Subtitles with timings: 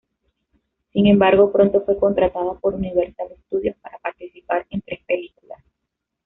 [0.93, 5.61] Sin embargo, pronto fue contratada por Universal Studios para participar en tres películas.